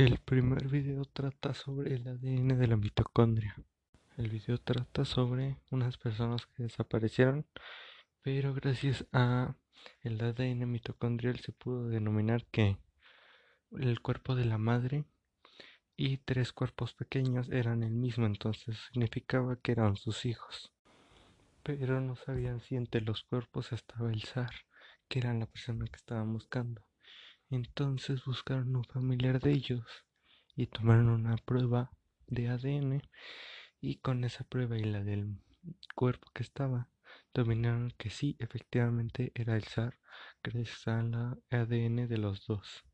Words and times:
El 0.00 0.16
primer 0.16 0.66
video 0.68 1.04
trata 1.04 1.52
sobre 1.52 1.94
el 1.94 2.08
ADN 2.08 2.58
de 2.58 2.66
la 2.66 2.78
mitocondria. 2.78 3.54
El 4.16 4.30
video 4.30 4.56
trata 4.56 5.04
sobre 5.04 5.58
unas 5.70 5.98
personas 5.98 6.46
que 6.46 6.62
desaparecieron, 6.62 7.44
pero 8.22 8.54
gracias 8.54 9.04
a 9.12 9.56
el 10.00 10.18
ADN 10.18 10.64
mitocondrial 10.70 11.38
se 11.40 11.52
pudo 11.52 11.88
denominar 11.88 12.46
que 12.46 12.78
el 13.72 14.00
cuerpo 14.00 14.34
de 14.34 14.46
la 14.46 14.56
madre 14.56 15.04
y 15.98 16.16
tres 16.16 16.54
cuerpos 16.54 16.94
pequeños 16.94 17.50
eran 17.50 17.82
el 17.82 17.92
mismo, 17.92 18.24
entonces 18.24 18.78
significaba 18.90 19.56
que 19.56 19.72
eran 19.72 19.96
sus 19.96 20.24
hijos. 20.24 20.72
Pero 21.62 22.00
no 22.00 22.16
sabían 22.16 22.62
si 22.62 22.74
entre 22.74 23.02
los 23.02 23.22
cuerpos 23.22 23.70
estaba 23.72 24.10
el 24.10 24.22
zar, 24.22 24.54
que 25.08 25.18
era 25.18 25.34
la 25.34 25.44
persona 25.44 25.84
que 25.84 25.96
estaban 25.96 26.32
buscando. 26.32 26.80
Entonces 27.50 28.24
buscaron 28.24 28.76
un 28.76 28.84
familiar 28.84 29.40
de 29.40 29.50
ellos 29.50 29.84
y 30.54 30.68
tomaron 30.68 31.08
una 31.08 31.36
prueba 31.36 31.90
de 32.28 32.48
ADN 32.48 33.02
y 33.80 33.96
con 33.96 34.22
esa 34.22 34.44
prueba 34.44 34.78
y 34.78 34.84
la 34.84 35.02
del 35.02 35.36
cuerpo 35.96 36.30
que 36.32 36.44
estaba, 36.44 36.88
dominaron 37.34 37.92
que 37.98 38.08
sí, 38.10 38.36
efectivamente 38.38 39.32
era 39.34 39.56
el 39.56 39.64
zar 39.64 39.98
gracias 40.42 40.86
al 40.86 41.42
ADN 41.50 42.06
de 42.06 42.18
los 42.18 42.46
dos. 42.46 42.84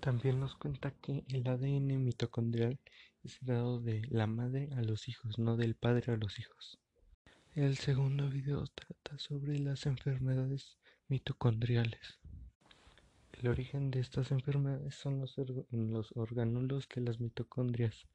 También 0.00 0.40
nos 0.40 0.56
cuenta 0.56 0.90
que 0.90 1.24
el 1.28 1.46
ADN 1.46 2.04
mitocondrial 2.04 2.80
es 3.22 3.38
dado 3.40 3.80
de 3.80 4.02
la 4.10 4.26
madre 4.26 4.68
a 4.76 4.82
los 4.82 5.08
hijos, 5.08 5.38
no 5.38 5.56
del 5.56 5.74
padre 5.74 6.12
a 6.12 6.16
los 6.16 6.38
hijos. 6.38 6.78
El 7.54 7.76
segundo 7.76 8.28
video 8.28 8.64
trata 8.66 9.18
sobre 9.18 9.58
las 9.58 9.86
enfermedades 9.86 10.78
mitocondriales. 11.08 12.18
El 13.40 13.46
origen 13.46 13.92
de 13.92 14.00
estas 14.00 14.32
enfermedades 14.32 14.96
son 14.96 15.20
los, 15.20 15.36
los 15.70 16.10
orgánulos 16.16 16.88
de 16.92 17.02
las 17.02 17.20
mitocondrias, 17.20 18.08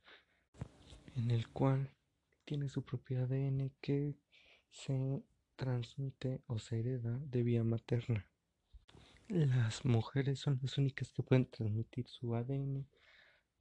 en 1.15 1.31
el 1.31 1.47
cual 1.47 1.95
tiene 2.43 2.67
su 2.67 2.83
propio 2.83 3.23
ADN 3.23 3.71
que 3.79 4.17
se 4.69 5.23
transmite 5.55 6.41
o 6.47 6.59
se 6.59 6.81
hereda 6.81 7.17
de 7.23 7.41
vía 7.41 7.63
materna. 7.63 8.27
Las 9.29 9.85
mujeres 9.85 10.41
son 10.41 10.59
las 10.61 10.77
únicas 10.77 11.13
que 11.13 11.23
pueden 11.23 11.49
transmitir 11.49 12.05
su 12.09 12.35
ADN 12.35 12.85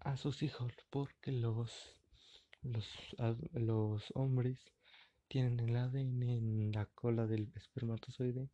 a 0.00 0.16
sus 0.16 0.42
hijos 0.42 0.72
porque 0.90 1.30
los, 1.30 1.94
los, 2.62 2.88
los 3.52 4.12
hombres 4.16 4.58
tienen 5.28 5.60
el 5.60 5.76
ADN 5.76 6.22
en 6.24 6.72
la 6.72 6.86
cola 6.86 7.28
del 7.28 7.52
espermatozoide 7.54 8.50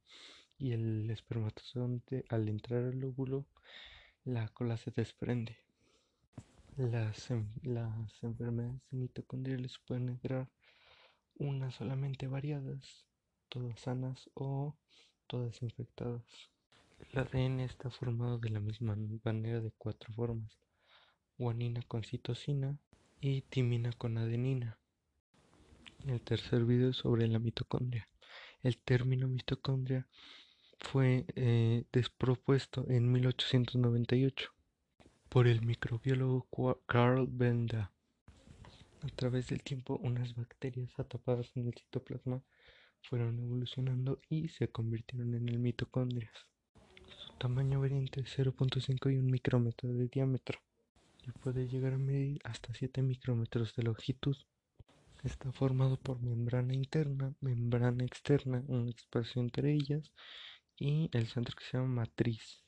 y 0.59 0.73
el 0.73 1.09
espermatozoide 1.11 2.25
al 2.29 2.49
entrar 2.49 2.85
al 2.85 3.05
óvulo 3.05 3.47
la 4.25 4.49
cola 4.49 4.77
se 4.77 4.91
desprende. 4.91 5.57
Las, 6.77 7.29
las 7.63 8.23
enfermedades 8.23 8.83
mitocondriales 8.91 9.79
pueden 9.87 10.11
entrar 10.11 10.49
unas 11.37 11.75
solamente 11.77 12.27
variadas, 12.27 13.07
todas 13.49 13.81
sanas 13.81 14.31
o 14.35 14.77
todas 15.27 15.63
infectadas. 15.63 16.23
El 16.99 17.19
ADN 17.19 17.61
está 17.61 17.91
formado 17.91 18.39
de 18.39 18.51
la 18.51 18.61
misma 18.61 18.97
manera 19.25 19.61
de 19.61 19.71
cuatro 19.79 20.13
formas: 20.13 20.59
guanina 21.39 21.81
con 21.83 22.03
citosina 22.03 22.77
y 23.21 23.43
timina 23.43 23.93
con 23.93 24.19
adenina. 24.19 24.79
El 26.07 26.21
tercer 26.21 26.65
video 26.65 26.91
es 26.91 26.97
sobre 26.97 27.27
la 27.29 27.39
mitocondria. 27.39 28.09
El 28.63 28.79
término 28.79 29.29
mitocondria 29.29 30.07
fue 30.81 31.27
eh, 31.35 31.85
despropuesto 31.93 32.85
en 32.89 33.11
1898 33.11 34.51
por 35.29 35.47
el 35.47 35.63
microbiólogo 35.63 36.47
Carl 36.87 37.27
Benda. 37.29 37.93
A 39.03 39.09
través 39.15 39.49
del 39.49 39.63
tiempo, 39.63 39.99
unas 40.03 40.35
bacterias 40.35 40.99
atrapadas 40.99 41.51
en 41.57 41.69
el 41.69 41.75
citoplasma 41.75 42.43
fueron 43.03 43.39
evolucionando 43.39 44.21
y 44.29 44.49
se 44.49 44.69
convirtieron 44.69 45.35
en 45.35 45.49
el 45.49 45.59
mitocondrias. 45.59 46.33
Su 47.17 47.33
tamaño 47.35 47.81
varía 47.81 47.99
entre 47.99 48.25
0.5 48.25 49.13
y 49.13 49.19
1 49.19 49.31
micrómetro 49.31 49.93
de 49.93 50.09
diámetro 50.09 50.59
y 51.27 51.31
puede 51.33 51.69
llegar 51.69 51.95
a 51.95 51.99
medir 51.99 52.41
hasta 52.45 52.75
7 52.75 53.03
micrómetros 53.03 53.75
de 53.77 53.83
longitud. 53.85 54.37
Está 55.23 55.53
formado 55.53 55.97
por 55.97 56.21
membrana 56.21 56.75
interna, 56.75 57.35
membrana 57.41 58.05
externa, 58.05 58.63
un 58.69 58.89
espacio 58.89 59.43
entre 59.43 59.73
ellas 59.73 60.13
y 60.79 61.11
el 61.13 61.27
centro 61.27 61.57
que 61.57 61.65
se 61.65 61.77
llama 61.77 62.03
matriz. 62.03 62.63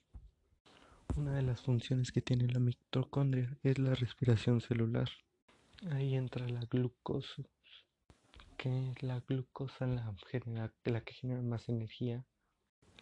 Una 1.17 1.35
de 1.35 1.43
las 1.43 1.61
funciones 1.61 2.13
que 2.13 2.21
tiene 2.21 2.47
la 2.49 2.61
mitocondria 2.61 3.57
es 3.63 3.79
la 3.79 3.95
respiración 3.95 4.61
celular. 4.61 5.09
Ahí 5.91 6.15
entra 6.15 6.49
la 6.49 6.61
glucosa, 6.61 7.43
que 8.57 8.91
es 8.91 9.03
la 9.03 9.21
glucosa 9.21 9.87
la, 9.87 11.01
que 11.01 11.15
genera 11.15 11.43
más 11.43 11.69
energía. 11.69 12.25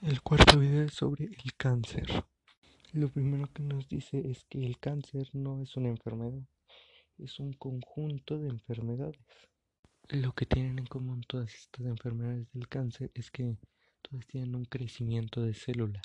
El 0.01 0.23
cuarto 0.23 0.59
video 0.59 0.85
es 0.85 0.95
sobre 0.95 1.25
el 1.25 1.55
cáncer. 1.57 2.25
Lo 2.93 3.09
primero 3.09 3.53
que 3.53 3.63
nos 3.63 3.89
dice 3.89 4.31
es 4.31 4.45
que 4.45 4.65
el 4.65 4.79
cáncer 4.79 5.29
no 5.33 5.61
es 5.61 5.77
una 5.77 5.89
enfermedad, 5.89 6.41
es 7.19 7.39
un 7.39 7.53
conjunto 7.53 8.39
de 8.39 8.49
enfermedades. 8.49 9.19
Lo 10.09 10.33
que 10.33 10.47
tienen 10.47 10.79
en 10.79 10.87
común 10.87 11.23
todas 11.27 11.53
estas 11.53 11.85
enfermedades 11.85 12.51
del 12.53 12.69
cáncer 12.69 13.11
es 13.15 13.31
que 13.31 13.57
tienen 14.27 14.55
un 14.55 14.65
crecimiento 14.65 15.43
de 15.43 15.55
células. 15.55 16.03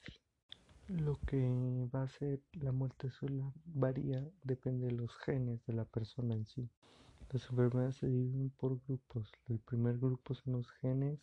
Lo 0.88 1.18
que 1.26 1.38
va 1.94 2.04
a 2.04 2.08
ser 2.10 2.42
la 2.54 2.72
muerte 2.72 3.10
celular 3.10 3.54
varía, 3.66 4.30
depende 4.44 4.88
de 4.88 4.92
los 4.92 5.16
genes 5.20 5.66
de 5.66 5.74
la 5.74 5.86
persona 5.86 6.36
en 6.36 6.46
sí. 6.46 6.70
Las 7.32 7.50
enfermedades 7.50 7.96
se 7.96 8.08
dividen 8.08 8.50
por 8.52 8.80
grupos. 8.86 9.32
El 9.48 9.60
primer 9.60 9.98
grupo 9.98 10.36
son 10.36 10.54
los 10.54 10.70
genes 10.82 11.20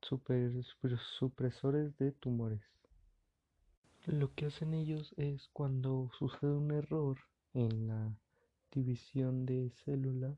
supresores 0.00 1.96
de 1.96 2.12
tumores. 2.12 2.60
Lo 4.06 4.34
que 4.34 4.46
hacen 4.46 4.74
ellos 4.74 5.14
es 5.16 5.48
cuando 5.48 6.10
sucede 6.18 6.52
un 6.52 6.72
error 6.72 7.18
en 7.54 7.86
la 7.88 8.14
división 8.70 9.46
de 9.46 9.70
células, 9.84 10.36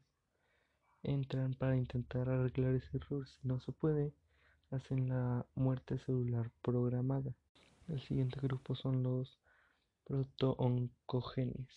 entran 1.03 1.55
para 1.55 1.77
intentar 1.77 2.29
arreglar 2.29 2.75
ese 2.75 2.99
error. 2.99 3.27
Si 3.27 3.41
no 3.43 3.59
se 3.59 3.73
puede, 3.73 4.13
hacen 4.71 5.09
la 5.09 5.47
muerte 5.55 5.99
celular 5.99 6.51
programada. 6.63 7.35
El 7.89 8.01
siguiente 8.01 8.41
grupo 8.41 8.75
son 8.75 9.03
los 9.03 9.39
protooncogenes. 10.05 11.69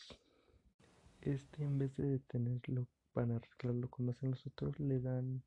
Este 1.21 1.63
en 1.63 1.77
vez 1.77 1.95
de 1.97 2.11
detenerlo 2.11 2.87
para 3.13 3.35
arreglarlo 3.35 3.89
como 3.89 4.11
hacen 4.11 4.31
los 4.31 4.45
otros, 4.47 4.79
le 4.79 4.99
dan 4.99 5.43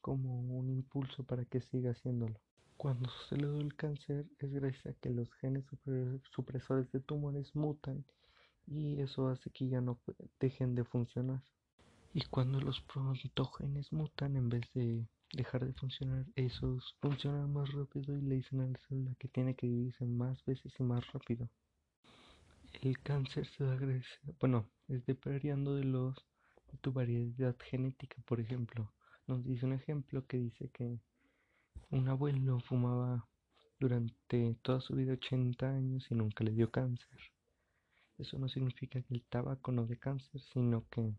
como 0.00 0.40
un 0.40 0.70
impulso 0.70 1.24
para 1.24 1.44
que 1.44 1.60
siga 1.60 1.92
haciéndolo. 1.92 2.38
Cuando 2.76 3.08
sucede 3.08 3.58
el 3.60 3.74
cáncer 3.76 4.26
es 4.38 4.52
gracias 4.52 4.86
a 4.86 4.92
que 5.00 5.08
los 5.08 5.32
genes 5.34 5.64
supresores 6.34 6.90
de 6.92 7.00
tumores 7.00 7.54
mutan 7.54 8.04
y 8.66 9.00
eso 9.00 9.28
hace 9.28 9.50
que 9.50 9.68
ya 9.68 9.80
no 9.80 9.98
dejen 10.40 10.74
de 10.74 10.84
funcionar. 10.84 11.42
Y 12.16 12.20
cuando 12.26 12.60
los 12.60 12.80
protogenes 12.82 13.92
mutan, 13.92 14.36
en 14.36 14.48
vez 14.48 14.62
de 14.72 15.04
dejar 15.32 15.66
de 15.66 15.72
funcionar, 15.72 16.24
esos 16.36 16.96
funcionan 17.00 17.52
más 17.52 17.72
rápido 17.72 18.16
y 18.16 18.22
le 18.22 18.36
dicen 18.36 18.60
a 18.60 18.68
la 18.68 18.78
célula 18.86 19.16
que 19.18 19.26
tiene 19.26 19.56
que 19.56 19.66
dividirse 19.66 20.06
más 20.06 20.44
veces 20.44 20.72
y 20.78 20.84
más 20.84 21.04
rápido. 21.12 21.50
El 22.82 23.00
cáncer 23.00 23.48
se 23.48 23.64
da 23.64 23.74
gracias, 23.74 24.06
bueno, 24.38 24.70
es 24.86 25.02
variando 25.24 25.74
de 25.74 25.82
los 25.82 26.14
de 26.70 26.78
tu 26.78 26.92
variedad 26.92 27.56
genética, 27.68 28.22
por 28.26 28.38
ejemplo. 28.38 28.92
Nos 29.26 29.44
dice 29.44 29.66
un 29.66 29.72
ejemplo 29.72 30.24
que 30.28 30.38
dice 30.38 30.70
que 30.70 31.00
un 31.90 32.08
abuelo 32.08 32.60
fumaba 32.60 33.26
durante 33.80 34.54
toda 34.62 34.80
su 34.80 34.94
vida 34.94 35.14
80 35.14 35.68
años 35.68 36.06
y 36.08 36.14
nunca 36.14 36.44
le 36.44 36.52
dio 36.52 36.70
cáncer. 36.70 37.18
Eso 38.18 38.38
no 38.38 38.48
significa 38.48 39.02
que 39.02 39.14
el 39.14 39.24
tabaco 39.24 39.72
no 39.72 39.84
dé 39.84 39.98
cáncer, 39.98 40.40
sino 40.52 40.86
que 40.90 41.12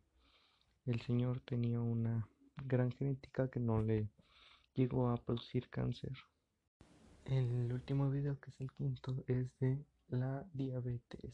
el 0.85 1.01
señor 1.01 1.41
tenía 1.41 1.79
una 1.79 2.27
gran 2.63 2.91
genética 2.91 3.49
que 3.49 3.59
no 3.59 3.81
le 3.81 4.07
llegó 4.75 5.09
a 5.09 5.17
producir 5.17 5.67
cáncer. 5.69 6.13
El 7.25 7.73
último 7.73 8.11
video, 8.11 8.39
que 8.39 8.51
es 8.51 8.61
el 8.61 8.71
quinto, 8.71 9.23
es 9.27 9.47
de 9.59 9.83
la 10.09 10.47
diabetes. 10.53 11.33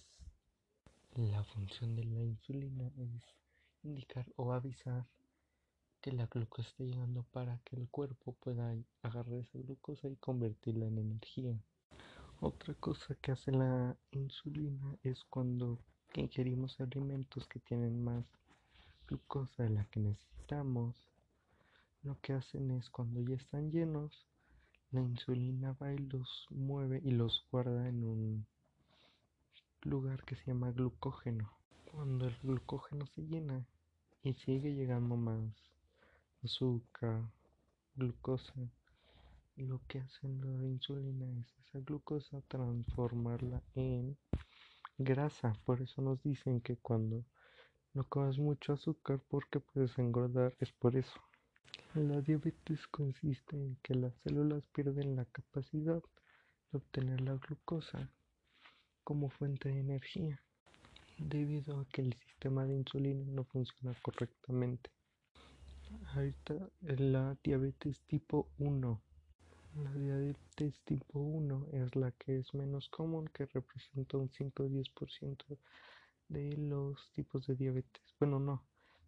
La 1.16 1.44
función 1.44 1.96
de 1.96 2.06
la 2.06 2.24
insulina 2.24 2.90
es 2.98 3.26
indicar 3.84 4.26
o 4.38 4.54
avisar 4.54 5.06
que 6.00 6.14
la 6.14 6.28
glucosa 6.28 6.70
está 6.70 6.84
llegando 6.86 7.24
para 7.32 7.60
que 7.66 7.76
el 7.76 7.90
cuerpo 7.90 8.34
pueda 8.40 8.74
agarrar 9.02 9.34
esa 9.34 9.60
glucosa 9.60 10.08
y 10.08 10.16
convertirla 10.16 10.86
en 10.86 10.98
energía. 10.98 11.60
Otra 12.40 12.74
cosa 12.76 13.16
que 13.16 13.34
hace 13.34 13.52
la 13.52 13.98
insulina 14.12 14.96
es 15.04 15.26
cuando 15.26 15.78
ingerimos 16.16 16.80
alimentos 16.80 17.46
que 17.48 17.60
tienen 17.60 18.02
más 18.02 18.26
glucosa 19.12 19.64
de 19.64 19.70
la 19.72 19.84
que 19.88 20.00
necesitamos 20.00 20.96
lo 22.04 22.18
que 22.22 22.32
hacen 22.32 22.72
es 22.72 22.90
cuando 22.90 23.20
ya 23.20 23.36
están 23.36 23.70
llenos, 23.70 24.26
la 24.92 25.02
insulina 25.02 25.74
va 25.74 25.92
y 25.92 25.98
los 25.98 26.48
mueve 26.50 27.02
y 27.04 27.12
los 27.12 27.46
guarda 27.52 27.90
en 27.90 28.06
un 28.06 28.46
lugar 29.82 30.24
que 30.24 30.38
se 30.38 30.46
llama 30.46 30.72
glucógeno. 30.72 31.52
Cuando 31.92 32.26
el 32.26 32.38
glucógeno 32.42 33.06
se 33.08 33.24
llena 33.24 33.66
y 34.24 34.34
sigue 34.34 34.74
llegando 34.74 35.18
más 35.18 35.54
azúcar, 36.42 37.22
glucosa, 37.96 38.54
lo 39.58 39.82
que 39.90 40.00
hace 40.00 40.26
la 40.30 40.66
insulina 40.66 41.28
es 41.42 41.54
esa 41.68 41.80
glucosa 41.82 42.42
transformarla 42.48 43.62
en 43.76 44.18
grasa. 44.98 45.54
Por 45.66 45.82
eso 45.82 46.02
nos 46.02 46.24
dicen 46.24 46.62
que 46.62 46.78
cuando 46.78 47.26
no 47.94 48.04
comas 48.06 48.38
mucho 48.38 48.74
azúcar 48.74 49.20
porque 49.30 49.60
puedes 49.60 49.98
engordar, 49.98 50.54
es 50.60 50.72
por 50.72 50.96
eso. 50.96 51.20
La 51.94 52.22
diabetes 52.22 52.88
consiste 52.88 53.58
en 53.58 53.76
que 53.84 53.96
las 53.96 54.14
células 54.24 54.64
pierden 54.74 55.16
la 55.16 55.26
capacidad 55.26 56.02
de 56.72 56.78
obtener 56.78 57.20
la 57.22 57.36
glucosa 57.36 58.10
como 59.04 59.30
fuente 59.30 59.70
de 59.70 59.80
energía 59.80 60.40
debido 61.18 61.80
a 61.80 61.86
que 61.86 62.02
el 62.02 62.14
sistema 62.14 62.66
de 62.66 62.76
insulina 62.76 63.26
no 63.28 63.44
funciona 63.44 63.94
correctamente. 64.02 64.90
Ahorita 66.16 66.56
la 66.82 67.38
diabetes 67.44 68.02
tipo 68.08 68.48
1. 68.60 69.02
La 69.84 69.94
diabetes 69.94 70.80
tipo 70.86 71.20
1 71.20 71.68
es 71.74 71.96
la 71.96 72.12
que 72.12 72.38
es 72.38 72.54
menos 72.54 72.88
común, 72.90 73.30
que 73.34 73.46
representa 73.48 74.18
un 74.18 74.30
5-10% 74.30 75.58
de 76.32 76.56
los 76.56 77.12
tipos 77.12 77.46
de 77.46 77.56
diabetes. 77.56 78.02
Bueno, 78.20 78.40
no, 78.40 78.64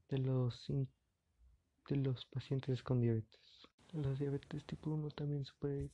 de 0.10 0.18
los, 0.18 0.68
de 0.68 1.96
los 1.96 2.26
pacientes 2.26 2.84
con 2.84 3.00
diabetes. 3.00 3.42
La 3.94 4.14
diabetes 4.14 4.66
tipo 4.66 4.92
1 4.92 5.10
también 5.12 5.46
se 5.46 5.54
puede 5.60 5.90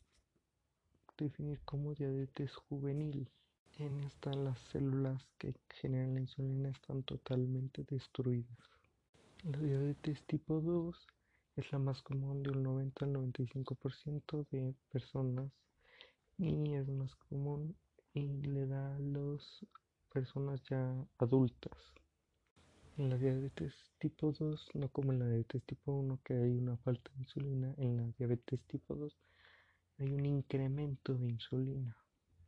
definir 1.18 1.60
como 1.66 1.94
diabetes 1.94 2.56
juvenil. 2.56 3.30
En 3.78 4.04
esta 4.04 4.34
las 4.34 4.60
células 4.72 5.24
que 5.38 5.54
generan 5.70 6.16
la 6.16 6.22
insulina 6.22 6.70
están 6.70 7.04
totalmente 7.04 7.84
destruidas. 7.84 8.58
La 9.44 9.58
diabetes 9.60 10.26
tipo 10.26 10.60
2 10.60 11.08
es 11.58 11.72
la 11.72 11.80
más 11.80 12.02
común 12.02 12.42
de 12.42 12.50
un 12.52 12.64
90 12.64 13.06
al 13.06 13.14
95% 13.14 14.48
de 14.50 14.74
personas 14.92 15.52
y 16.38 16.74
es 16.74 16.88
más 16.88 17.14
común 17.16 17.76
y 18.14 18.42
le 18.42 18.66
da 18.66 18.96
a 18.96 19.00
las 19.00 19.66
personas 20.10 20.62
ya 20.70 20.94
adultas. 21.18 21.94
En 22.98 23.10
la 23.10 23.18
diabetes 23.18 23.74
tipo 23.98 24.32
2, 24.32 24.70
no 24.74 24.90
como 24.90 25.14
en 25.14 25.20
la 25.20 25.26
diabetes 25.26 25.64
tipo 25.64 25.94
1 25.94 26.20
que 26.24 26.34
hay 26.34 26.58
una 26.58 26.78
falta 26.78 27.12
de 27.14 27.20
insulina, 27.22 27.74
en 27.78 27.98
la 27.98 28.04
diabetes 28.18 28.60
tipo 28.68 28.96
2 28.96 29.18
hay 30.00 30.14
un 30.14 30.26
incremento 30.26 31.14
de 31.14 31.28
insulina. 31.30 31.96